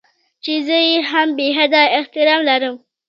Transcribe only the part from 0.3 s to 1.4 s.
چې زه يې هم